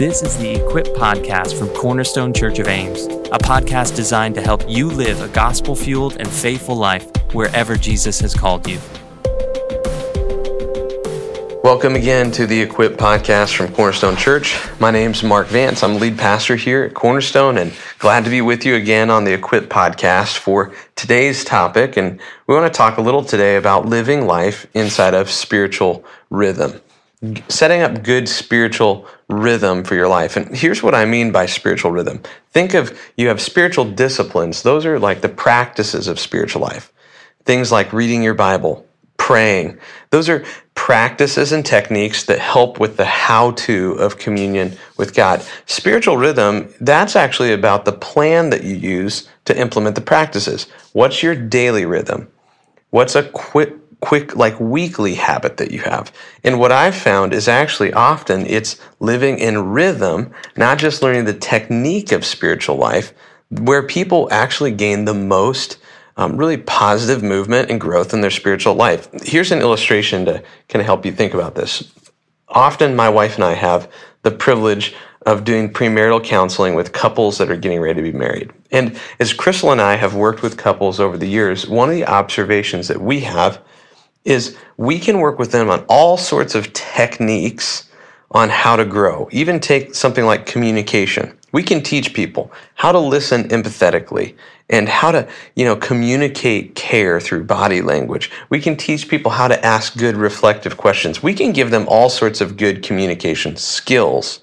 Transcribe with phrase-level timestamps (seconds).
[0.00, 4.64] This is the Equip Podcast from Cornerstone Church of Ames, a podcast designed to help
[4.66, 8.78] you live a gospel fueled and faithful life wherever Jesus has called you.
[11.62, 14.58] Welcome again to the Equip Podcast from Cornerstone Church.
[14.80, 15.82] My name's Mark Vance.
[15.82, 19.34] I'm lead pastor here at Cornerstone and glad to be with you again on the
[19.34, 21.98] Equip Podcast for today's topic.
[21.98, 26.80] And we want to talk a little today about living life inside of spiritual rhythm
[27.48, 30.36] setting up good spiritual rhythm for your life.
[30.36, 32.22] And here's what I mean by spiritual rhythm.
[32.50, 34.62] Think of you have spiritual disciplines.
[34.62, 36.92] Those are like the practices of spiritual life.
[37.44, 38.86] Things like reading your Bible,
[39.18, 39.78] praying.
[40.10, 40.44] Those are
[40.74, 45.44] practices and techniques that help with the how to of communion with God.
[45.66, 50.68] Spiritual rhythm, that's actually about the plan that you use to implement the practices.
[50.92, 52.28] What's your daily rhythm?
[52.88, 56.12] What's a quick quick, like weekly habit that you have.
[56.42, 61.34] And what I've found is actually often it's living in rhythm, not just learning the
[61.34, 63.12] technique of spiritual life,
[63.50, 65.78] where people actually gain the most
[66.16, 69.08] um, really positive movement and growth in their spiritual life.
[69.22, 71.92] Here's an illustration to kind of help you think about this.
[72.48, 73.90] Often, my wife and I have
[74.22, 74.94] the privilege
[75.26, 78.50] of doing premarital counseling with couples that are getting ready to be married.
[78.70, 82.06] And as Crystal and I have worked with couples over the years, one of the
[82.06, 83.60] observations that we have
[84.24, 87.88] is we can work with them on all sorts of techniques
[88.32, 89.28] on how to grow.
[89.32, 91.36] Even take something like communication.
[91.52, 94.36] We can teach people how to listen empathetically
[94.68, 98.30] and how to, you know, communicate care through body language.
[98.50, 101.22] We can teach people how to ask good reflective questions.
[101.22, 104.40] We can give them all sorts of good communication skills.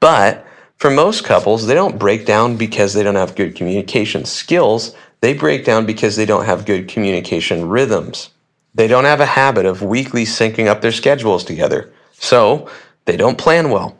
[0.00, 0.44] But
[0.78, 4.96] for most couples, they don't break down because they don't have good communication skills.
[5.20, 8.30] They break down because they don't have good communication rhythms.
[8.74, 11.92] They don't have a habit of weekly syncing up their schedules together.
[12.12, 12.70] So
[13.04, 13.98] they don't plan well.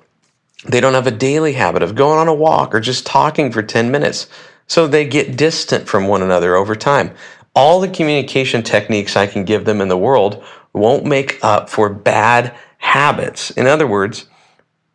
[0.64, 3.62] They don't have a daily habit of going on a walk or just talking for
[3.62, 4.28] 10 minutes.
[4.66, 7.14] So they get distant from one another over time.
[7.54, 10.42] All the communication techniques I can give them in the world
[10.72, 13.50] won't make up for bad habits.
[13.50, 14.26] In other words,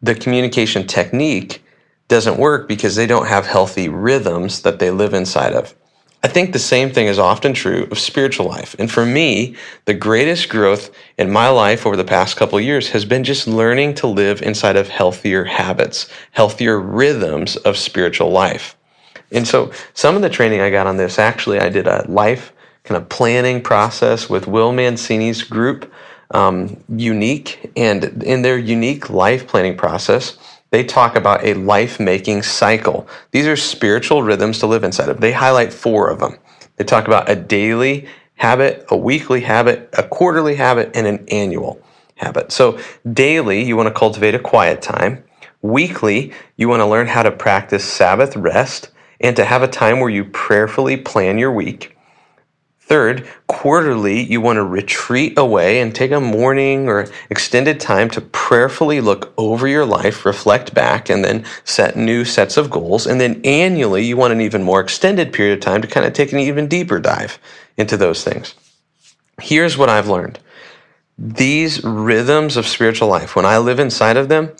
[0.01, 1.63] the communication technique
[2.07, 5.75] doesn't work because they don't have healthy rhythms that they live inside of.
[6.23, 8.75] I think the same thing is often true of spiritual life.
[8.79, 9.55] And for me,
[9.85, 13.95] the greatest growth in my life over the past couple years has been just learning
[13.95, 18.75] to live inside of healthier habits, healthier rhythms of spiritual life.
[19.31, 22.51] And so some of the training I got on this, actually, I did a life
[22.83, 25.91] kind of planning process with Will Mancini's group,
[26.31, 27.71] um, Younique.
[27.75, 30.37] And in their Younique life planning process,
[30.69, 33.07] they talk about a life making cycle.
[33.31, 35.21] These are spiritual rhythms to live inside of.
[35.21, 36.37] They highlight four of them.
[36.75, 41.81] They talk about a daily habit, a weekly habit, a quarterly habit, and an annual
[42.15, 42.51] habit.
[42.51, 42.79] So,
[43.11, 45.23] daily, you want to cultivate a quiet time.
[45.61, 48.89] Weekly, you want to learn how to practice Sabbath rest
[49.19, 51.96] and to have a time where you prayerfully plan your week.
[52.87, 58.21] Third, quarterly, you want to retreat away and take a morning or extended time to
[58.21, 63.05] prayerfully look over your life, reflect back, and then set new sets of goals.
[63.05, 66.13] And then annually, you want an even more extended period of time to kind of
[66.13, 67.39] take an even deeper dive
[67.75, 68.55] into those things.
[69.41, 70.39] Here's what I've learned
[71.17, 74.53] these rhythms of spiritual life, when I live inside of them,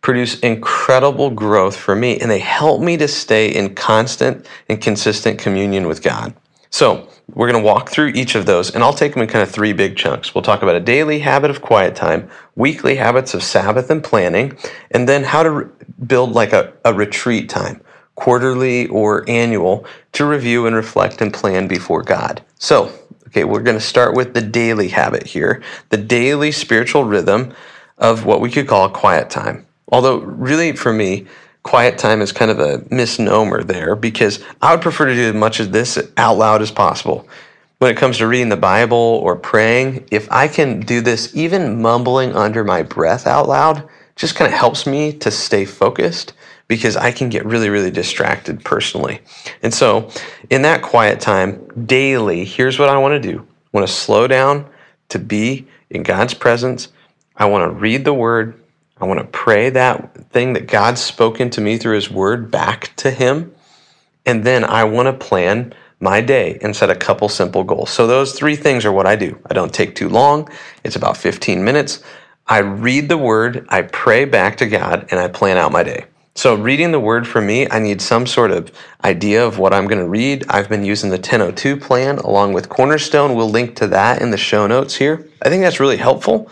[0.00, 5.38] produce incredible growth for me, and they help me to stay in constant and consistent
[5.38, 6.34] communion with God.
[6.74, 9.44] So, we're going to walk through each of those, and I'll take them in kind
[9.44, 10.34] of three big chunks.
[10.34, 14.58] We'll talk about a daily habit of quiet time, weekly habits of Sabbath and planning,
[14.90, 15.66] and then how to re-
[16.04, 17.80] build like a, a retreat time,
[18.16, 22.42] quarterly or annual, to review and reflect and plan before God.
[22.58, 22.90] So,
[23.28, 27.54] okay, we're going to start with the daily habit here, the daily spiritual rhythm
[27.98, 29.64] of what we could call a quiet time.
[29.92, 31.26] Although, really, for me,
[31.64, 35.34] quiet time is kind of a misnomer there because I would prefer to do as
[35.34, 37.26] much of this out loud as possible.
[37.78, 41.82] When it comes to reading the Bible or praying, if I can do this even
[41.82, 46.34] mumbling under my breath out loud, just kind of helps me to stay focused
[46.68, 49.20] because I can get really, really distracted personally.
[49.62, 50.08] And so,
[50.50, 54.26] in that quiet time, daily, here's what I want to do I want to slow
[54.26, 54.66] down
[55.08, 56.88] to be in God's presence.
[57.36, 58.60] I want to read the word.
[59.00, 62.94] I want to pray that thing that God's spoken to me through His Word back
[62.96, 63.54] to Him.
[64.24, 67.90] And then I want to plan my day and set a couple simple goals.
[67.90, 69.38] So those three things are what I do.
[69.50, 70.48] I don't take too long.
[70.84, 72.02] It's about 15 minutes.
[72.46, 76.06] I read the Word, I pray back to God, and I plan out my day.
[76.36, 78.72] So, reading the word for me, I need some sort of
[79.04, 80.44] idea of what I'm going to read.
[80.48, 83.36] I've been using the 1002 plan along with Cornerstone.
[83.36, 85.28] We'll link to that in the show notes here.
[85.42, 86.50] I think that's really helpful.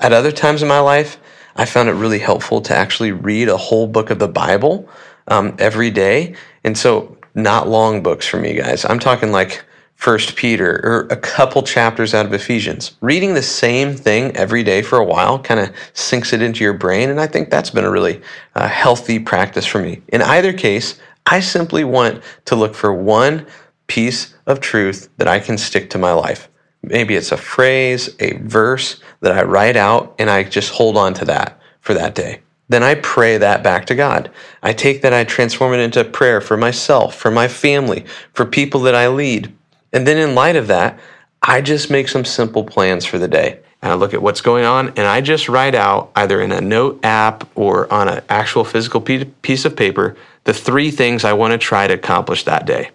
[0.00, 1.16] At other times in my life,
[1.60, 4.88] I found it really helpful to actually read a whole book of the Bible
[5.28, 6.34] um, every day.
[6.64, 8.86] And so, not long books for me, guys.
[8.86, 9.62] I'm talking like
[9.94, 12.96] First Peter or a couple chapters out of Ephesians.
[13.02, 16.72] Reading the same thing every day for a while kind of sinks it into your
[16.72, 18.22] brain, and I think that's been a really
[18.54, 20.00] uh, healthy practice for me.
[20.08, 23.46] In either case, I simply want to look for one
[23.86, 26.49] piece of truth that I can stick to my life.
[26.82, 31.14] Maybe it's a phrase, a verse that I write out, and I just hold on
[31.14, 32.40] to that for that day.
[32.68, 34.30] Then I pray that back to God.
[34.62, 38.80] I take that, I transform it into prayer for myself, for my family, for people
[38.82, 39.52] that I lead
[39.92, 40.98] and then in light of that,
[41.42, 43.60] I just make some simple plans for the day.
[43.82, 46.60] And I look at what's going on and I just write out either in a
[46.60, 51.52] note app or on an actual physical piece of paper the three things I want
[51.52, 52.90] to try to accomplish that day.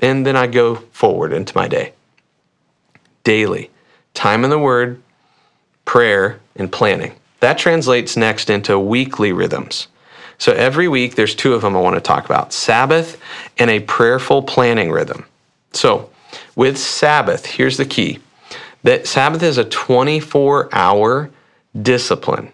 [0.00, 1.92] And then I go forward into my day.
[3.28, 3.68] Daily,
[4.14, 5.02] time in the Word,
[5.84, 7.14] prayer, and planning.
[7.40, 9.88] That translates next into weekly rhythms.
[10.38, 13.20] So every week, there's two of them I want to talk about Sabbath
[13.58, 15.26] and a prayerful planning rhythm.
[15.74, 16.08] So
[16.56, 18.20] with Sabbath, here's the key
[18.84, 21.30] that Sabbath is a 24 hour
[21.82, 22.50] discipline,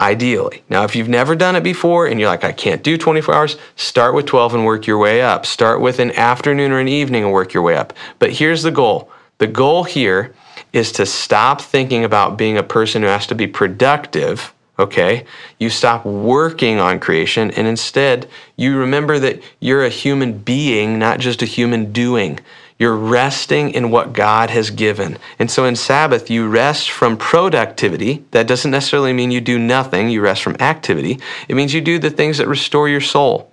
[0.00, 0.62] ideally.
[0.70, 3.58] Now, if you've never done it before and you're like, I can't do 24 hours,
[3.76, 5.44] start with 12 and work your way up.
[5.44, 7.92] Start with an afternoon or an evening and work your way up.
[8.18, 9.10] But here's the goal
[9.42, 10.32] the goal here
[10.72, 15.26] is to stop thinking about being a person who has to be productive okay?
[15.58, 21.20] You stop working on creation and instead you remember that you're a human being, not
[21.20, 22.38] just a human doing.
[22.78, 25.18] You're resting in what God has given.
[25.38, 28.24] And so in Sabbath, you rest from productivity.
[28.30, 31.20] That doesn't necessarily mean you do nothing, you rest from activity.
[31.48, 33.50] It means you do the things that restore your soul.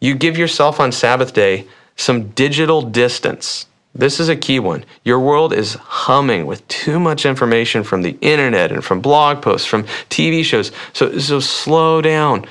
[0.00, 1.66] You give yourself on Sabbath day
[1.96, 3.66] some digital distance.
[3.98, 4.84] This is a key one.
[5.04, 9.66] Your world is humming with too much information from the internet and from blog posts,
[9.66, 10.72] from TV shows.
[10.92, 12.46] So, so slow down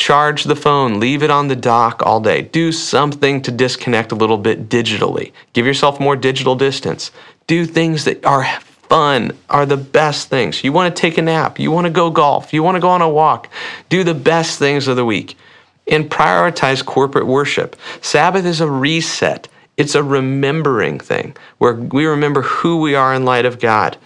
[0.00, 2.40] charge the phone, leave it on the dock all day.
[2.40, 5.32] Do something to disconnect a little bit digitally.
[5.52, 7.10] Give yourself more digital distance.
[7.46, 8.46] Do things that are
[8.88, 10.64] fun, are the best things.
[10.64, 12.88] You want to take a nap, you want to go golf, you want to go
[12.88, 13.50] on a walk.
[13.90, 15.36] Do the best things of the week.
[15.86, 17.76] And prioritize corporate worship.
[18.00, 19.48] Sabbath is a reset.
[19.80, 23.96] It's a remembering thing where we remember who we are in light of God.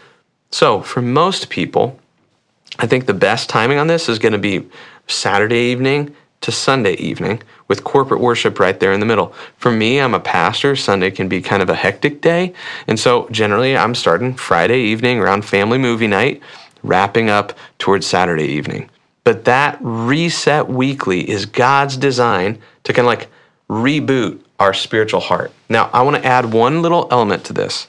[0.52, 1.98] So, for most people,
[2.78, 4.68] I think the best timing on this is going to be
[5.08, 9.34] Saturday evening to Sunday evening with corporate worship right there in the middle.
[9.56, 10.76] For me, I'm a pastor.
[10.76, 12.54] Sunday can be kind of a hectic day.
[12.86, 16.40] And so generally, I'm starting Friday evening around family movie night,
[16.84, 18.90] wrapping up towards Saturday evening.
[19.24, 23.28] But that reset weekly is God's design to kind of like
[23.68, 25.52] reboot our spiritual heart.
[25.68, 27.88] Now, I want to add one little element to this.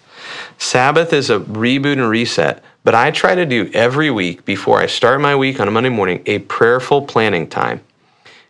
[0.57, 4.87] Sabbath is a reboot and reset, but I try to do every week before I
[4.87, 7.81] start my week on a Monday morning a prayerful planning time.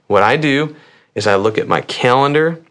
[0.08, 0.76] What I do
[1.16, 2.62] is I look at my calendar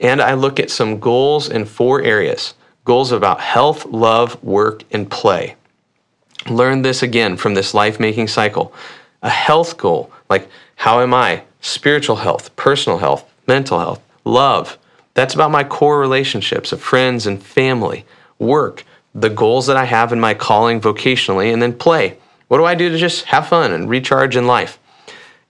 [0.00, 2.54] and I look at some goals in four areas
[2.84, 5.54] goals about health, love, work, and play.
[6.48, 8.72] Learn this again from this life making cycle.
[9.22, 11.44] A health goal, like how am I?
[11.60, 14.78] Spiritual health, personal health, mental health, love.
[15.20, 18.06] That's about my core relationships of friends and family,
[18.38, 18.84] work
[19.14, 22.16] the goals that I have in my calling vocationally, and then play.
[22.48, 24.78] What do I do to just have fun and recharge in life?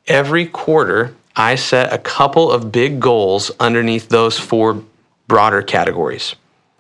[0.09, 4.83] Every quarter, I set a couple of big goals underneath those four
[5.29, 6.35] broader categories.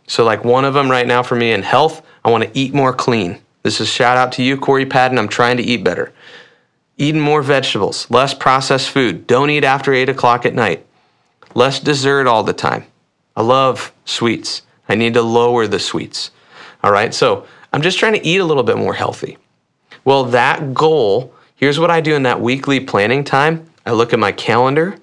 [0.08, 2.74] So, like one of them right now for me in health, I want to eat
[2.74, 3.38] more clean.
[3.62, 5.16] This is shout out to you, Corey Patton.
[5.16, 6.12] I'm trying to eat better.
[6.98, 9.28] Eating more vegetables, less processed food.
[9.28, 10.84] Don't eat after 8 o'clock at night.
[11.54, 12.84] Less dessert all the time.
[13.36, 14.62] I love sweets.
[14.88, 16.30] I need to lower the sweets.
[16.82, 19.38] All right, so I'm just trying to eat a little bit more healthy.
[20.04, 24.18] Well, that goal, here's what I do in that weekly planning time I look at
[24.18, 24.96] my calendar,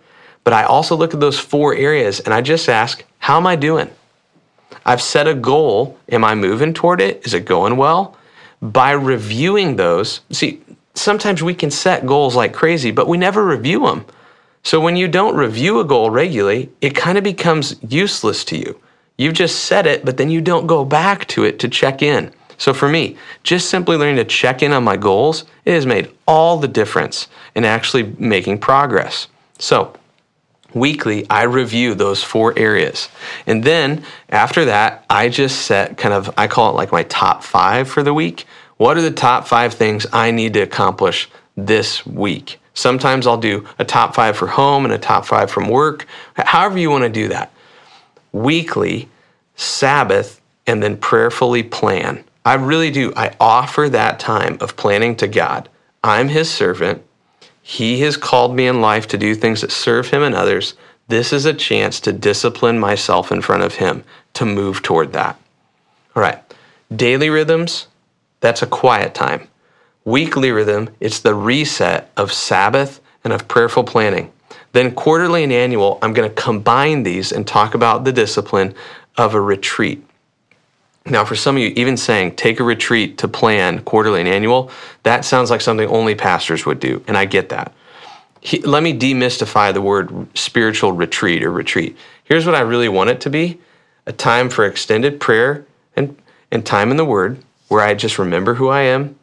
[0.44, 3.56] but I also look at those four areas and I just ask, how am I
[3.56, 3.90] doing?
[4.86, 5.98] I've set a goal.
[6.10, 7.26] Am I moving toward it?
[7.26, 8.16] Is it going well?
[8.62, 10.62] By reviewing those, see,
[10.94, 14.06] sometimes we can set goals like crazy, but we never review them.
[14.68, 18.78] So when you don't review a goal regularly, it kind of becomes useless to you.
[19.18, 22.34] You've just set it, but then you don't go back to it to check in.
[22.58, 26.12] So for me, just simply learning to check in on my goals, it has made
[26.28, 29.30] all the difference in actually making progress.
[29.58, 29.94] So
[30.74, 33.08] weekly, I review those four areas.
[33.46, 37.42] And then after that, I just set kind of, I call it like my top
[37.42, 38.46] five for the week.
[38.76, 42.60] What are the top five things I need to accomplish this week?
[42.78, 46.06] Sometimes I'll do a top five for home and a top five from work,
[46.36, 47.52] however you want to do that
[48.32, 49.10] weekly,
[49.56, 52.24] Sabbath, and then prayerfully plan.
[52.46, 53.12] I really do.
[53.16, 55.70] I offer that time of planning to God.
[56.04, 57.04] I'm his servant.
[57.64, 60.76] He has called me in life to do things that serve him and others.
[61.08, 64.04] This is a chance to discipline myself in front of him
[64.36, 65.36] to move toward that.
[66.16, 66.44] All right.
[66.96, 67.88] Daily rhythms,
[68.40, 69.48] that's a quiet time.
[70.08, 74.32] Weekly rhythm, it's the reset of Sabbath and of prayerful planning.
[74.72, 78.74] Then quarterly and annual, I'm going to combine these and talk about the discipline
[79.18, 80.02] of a retreat.
[81.06, 84.72] Now, for some of you, even saying take a retreat to plan quarterly and annual,
[85.04, 87.74] that sounds like something only pastors would do, and I get that.
[88.40, 91.98] He, let me demystify the word spiritual retreat or retreat.
[92.24, 93.60] Here's what I really want it to be
[94.06, 95.66] a time for extended prayer
[95.98, 96.16] and,
[96.50, 99.18] and time in the Word where I just remember who I am.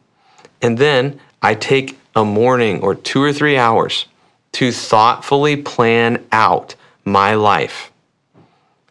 [0.61, 4.05] And then I take a morning or two or three hours
[4.53, 7.91] to thoughtfully plan out my life.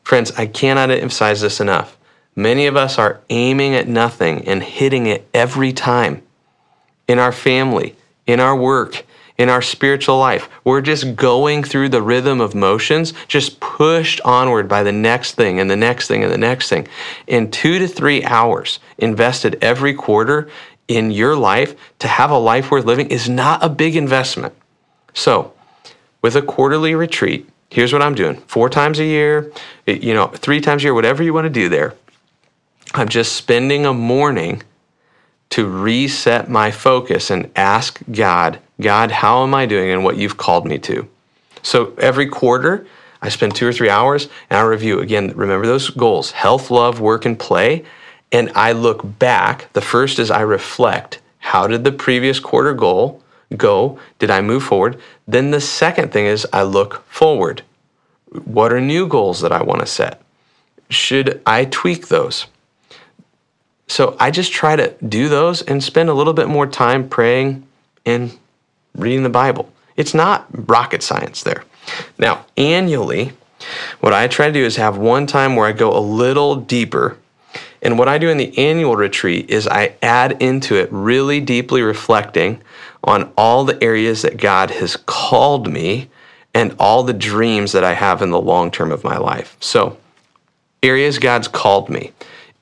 [0.03, 1.97] Friends, I cannot emphasize this enough.
[2.37, 6.23] Many of us are aiming at nothing and hitting it every time
[7.09, 9.05] in our family, in our work,
[9.39, 10.49] in our spiritual life.
[10.63, 15.59] We're just going through the rhythm of motions, just pushed onward by the next thing
[15.59, 16.87] and the next thing and the next thing.
[17.27, 20.49] In two to three hours invested every quarter
[20.89, 24.55] in your life to have a life worth living is not a big investment.
[25.15, 25.53] So,
[26.23, 29.53] with a quarterly retreat, here's what I'm doing four times a year,
[29.87, 31.95] you know, three times a year, whatever you want to do there.
[32.95, 34.63] I'm just spending a morning
[35.51, 40.37] to reset my focus and ask God, God, how am I doing and what you've
[40.37, 41.09] called me to?
[41.63, 42.87] So every quarter,
[43.23, 45.33] I spend two or three hours and I review again.
[45.35, 47.85] Remember those goals health, love, work, and play.
[48.33, 49.73] And I look back.
[49.73, 53.23] The first is I reflect how did the previous quarter goal
[53.57, 53.99] go?
[54.19, 54.99] Did I move forward?
[55.29, 57.63] Then the second thing is I look forward.
[58.45, 60.23] What are new goals that I want to set?
[60.89, 62.47] Should I tweak those?
[63.87, 67.67] So I just try to do those and spend a little bit more time praying
[68.07, 68.37] and
[68.95, 69.71] reading the Bible.
[69.97, 71.65] It's not rocket science there.
[72.19, 73.33] Now, annually,
[74.01, 77.19] what I try to do is have one time where I go a little deeper.
[77.85, 81.83] And what I do in the annual retreat is I add into it really deeply
[81.83, 82.63] reflecting
[83.05, 86.09] on all the areas that God has called me
[86.55, 89.57] and all the dreams that I have in the long term of my life.
[89.61, 89.99] So,
[90.83, 92.13] areas God's called me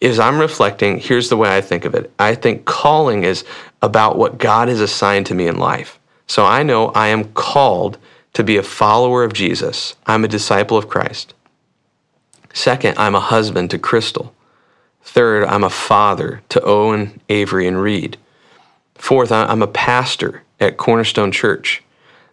[0.00, 2.12] is I'm reflecting, here's the way I think of it.
[2.18, 3.44] I think calling is
[3.80, 6.00] about what God has assigned to me in life.
[6.26, 7.98] So I know I am called
[8.32, 9.94] to be a follower of Jesus.
[10.06, 11.34] I'm a disciple of Christ.
[12.52, 14.34] Second, I'm a husband to Crystal.
[15.02, 18.16] Third, I'm a father to Owen, Avery, and Reed.
[18.94, 21.82] Fourth, I'm a pastor at Cornerstone Church.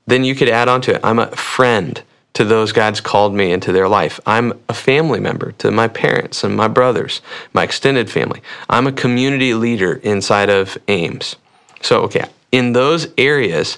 [0.05, 2.01] Then you could add on to it, I'm a friend
[2.33, 4.19] to those God's called me into their life.
[4.25, 7.21] I'm a family member to my parents and my brothers,
[7.53, 8.41] my extended family.
[8.69, 11.35] I'm a community leader inside of Ames.
[11.81, 13.77] So, okay, in those areas,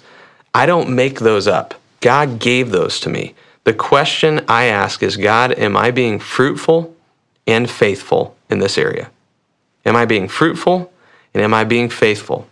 [0.54, 1.74] I don't make those up.
[2.02, 3.36] God gave those to me.
[3.64, 6.96] The question I ask is God, am I being fruitful
[7.48, 9.10] and faithful in this area?
[9.86, 10.92] Am I being fruitful
[11.34, 12.48] and am I being faithful?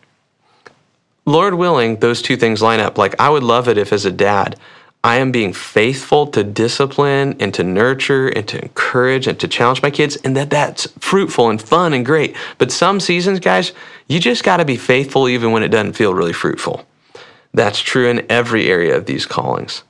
[1.26, 2.98] Lord willing, those two things line up.
[2.98, 4.60] Like, I would love it if, as a dad,
[5.04, 9.82] I am being faithful to discipline and to nurture and to encourage and to challenge
[9.82, 12.36] my kids, and that that's fruitful and fun and great.
[12.58, 13.72] But some seasons, guys,
[14.08, 16.86] you just got to be faithful even when it doesn't feel really fruitful.
[17.54, 19.84] That's true in every area of these callings.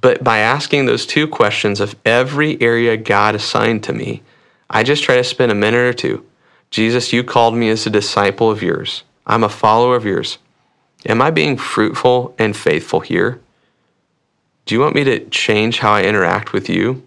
[0.00, 4.22] But by asking those two questions of every area God assigned to me,
[4.70, 6.24] I just try to spend a minute or two.
[6.70, 9.02] Jesus, you called me as a disciple of yours.
[9.26, 10.38] I'm a follower of yours.
[11.06, 13.40] Am I being fruitful and faithful here?
[14.66, 17.06] Do you want me to change how I interact with you?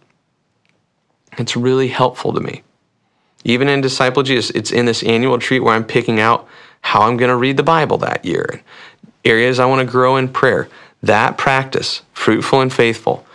[1.37, 2.63] It's really helpful to me.
[3.43, 6.47] Even in Disciple Jesus, it's in this annual retreat where I'm picking out
[6.81, 8.61] how I'm going to read the Bible that year,
[9.23, 10.67] areas I want to grow in prayer.
[11.03, 13.25] That practice, fruitful and faithful,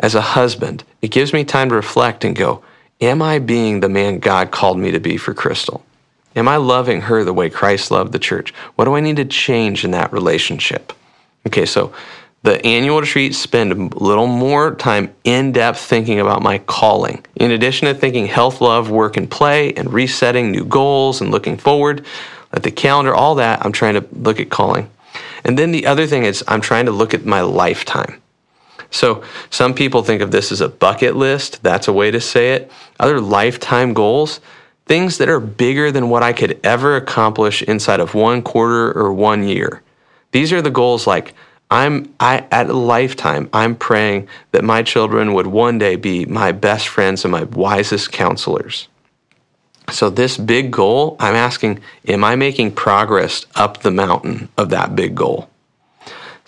[0.00, 2.62] as a husband, it gives me time to reflect and go,
[3.00, 5.84] Am I being the man God called me to be for Crystal?
[6.34, 8.52] Am I loving her the way Christ loved the church?
[8.74, 10.92] What do I need to change in that relationship?
[11.46, 11.92] Okay, so
[12.42, 17.24] the annual retreat spend a little more time in depth thinking about my calling.
[17.36, 21.56] In addition to thinking health, love, work, and play, and resetting new goals and looking
[21.56, 22.04] forward
[22.52, 24.90] at the calendar, all that, I'm trying to look at calling.
[25.44, 28.20] And then the other thing is, I'm trying to look at my lifetime.
[28.90, 31.62] So some people think of this as a bucket list.
[31.62, 32.70] That's a way to say it.
[32.98, 34.40] Other lifetime goals,
[34.86, 39.12] things that are bigger than what I could ever accomplish inside of one quarter or
[39.12, 39.82] one year.
[40.32, 41.34] These are the goals like
[41.70, 46.52] I'm I at a lifetime I'm praying that my children would one day be my
[46.52, 48.88] best friends and my wisest counselors.
[49.90, 54.94] So, this big goal, I'm asking, am I making progress up the mountain of that
[54.94, 55.48] big goal?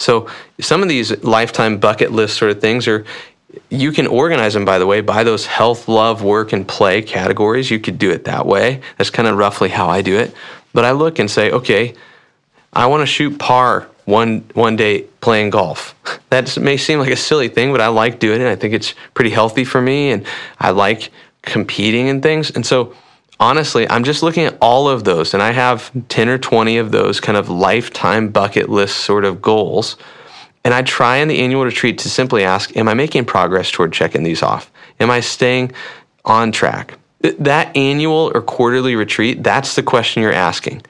[0.00, 0.28] So,
[0.58, 3.04] some of these lifetime bucket list sort of things are,
[3.68, 7.70] you can organize them, by the way, by those health, love, work, and play categories.
[7.70, 8.80] You could do it that way.
[8.96, 10.34] That's kind of roughly how I do it.
[10.72, 11.94] But I look and say, okay,
[12.72, 15.94] I want to shoot par one one day playing golf.
[16.30, 18.48] That may seem like a silly thing, but I like doing it.
[18.48, 20.24] I think it's pretty healthy for me, and
[20.60, 21.10] I like
[21.42, 22.52] competing and things.
[22.52, 22.94] And so,
[23.40, 26.92] honestly, I'm just looking at all of those, and I have ten or twenty of
[26.92, 29.96] those kind of lifetime bucket list sort of goals.
[30.62, 33.92] And I try in the annual retreat to simply ask, Am I making progress toward
[33.92, 34.70] checking these off?
[35.00, 35.72] Am I staying
[36.24, 36.98] on track?
[37.20, 40.82] That annual or quarterly retreat, that's the question you're asking.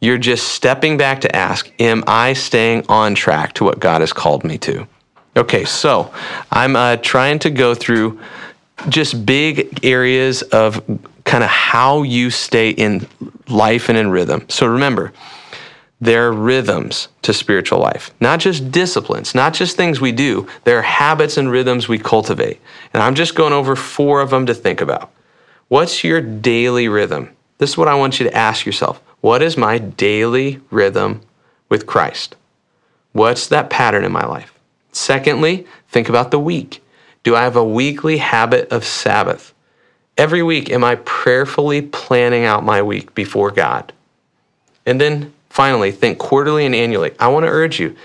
[0.00, 4.12] You're just stepping back to ask, Am I staying on track to what God has
[4.12, 4.88] called me to?
[5.36, 6.12] Okay, so
[6.50, 8.18] I'm uh, trying to go through
[8.88, 10.82] just big areas of
[11.24, 13.06] kind of how you stay in
[13.48, 14.46] life and in rhythm.
[14.48, 15.12] So remember,
[16.00, 20.48] there are rhythms to spiritual life, not just disciplines, not just things we do.
[20.64, 22.60] There are habits and rhythms we cultivate.
[22.94, 25.12] And I'm just going over four of them to think about.
[25.68, 27.30] What's your daily rhythm?
[27.58, 29.02] This is what I want you to ask yourself.
[29.20, 31.20] What is my daily rhythm
[31.68, 32.34] with Christ?
[33.12, 34.58] What's that pattern in my life?
[34.92, 36.82] Secondly, think about the week.
[37.22, 39.52] Do I have a weekly habit of Sabbath?
[40.16, 43.92] Every week, am I prayerfully planning out my week before God?
[44.84, 47.12] And then finally, think quarterly and annually.
[47.18, 47.96] I want to urge you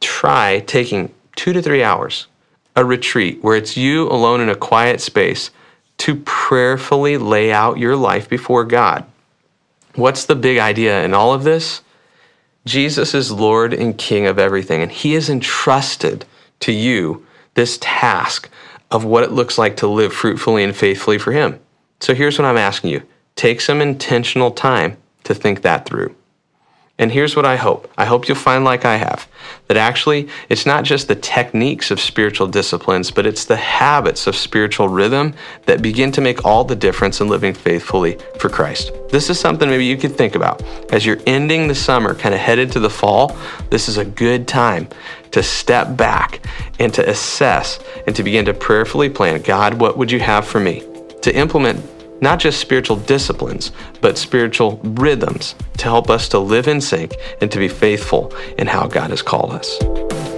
[0.00, 2.26] try taking two to three hours,
[2.74, 5.50] a retreat where it's you alone in a quiet space
[5.98, 9.04] to prayerfully lay out your life before God.
[9.94, 11.82] What's the big idea in all of this?
[12.64, 16.24] Jesus is Lord and King of everything, and He has entrusted
[16.60, 18.48] to you this task
[18.90, 21.60] of what it looks like to live fruitfully and faithfully for Him.
[22.00, 23.02] So here's what I'm asking you
[23.36, 26.14] take some intentional time to think that through.
[27.00, 29.26] And here's what I hope I hope you'll find, like I have,
[29.68, 34.36] that actually it's not just the techniques of spiritual disciplines, but it's the habits of
[34.36, 38.92] spiritual rhythm that begin to make all the difference in living faithfully for Christ.
[39.08, 40.62] This is something maybe you could think about.
[40.92, 43.34] As you're ending the summer, kind of headed to the fall,
[43.70, 44.86] this is a good time
[45.30, 46.44] to step back
[46.78, 50.60] and to assess and to begin to prayerfully plan God, what would you have for
[50.60, 50.82] me?
[51.22, 51.82] To implement
[52.20, 57.50] not just spiritual disciplines, but spiritual rhythms to help us to live in sync and
[57.50, 60.29] to be faithful in how God has called us.